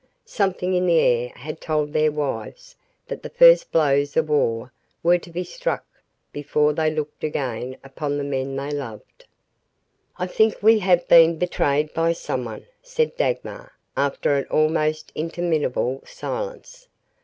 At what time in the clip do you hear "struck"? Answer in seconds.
5.43-5.85